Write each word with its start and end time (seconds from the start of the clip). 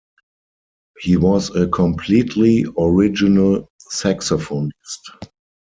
He 0.97 1.15
was 1.15 1.51
a 1.55 1.67
completely 1.67 2.65
original 2.75 3.69
saxophonist... 3.93 4.73